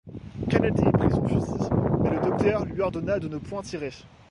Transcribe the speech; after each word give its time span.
Kennedy 0.49 0.81
prit 0.93 1.11
son 1.11 1.27
fusil, 1.27 1.69
mais 2.01 2.09
le 2.09 2.21
docteur 2.21 2.65
lui 2.65 2.81
ordonna 2.81 3.19
de 3.19 3.27
ne 3.27 3.37
point 3.37 3.61
tirer. 3.61 3.91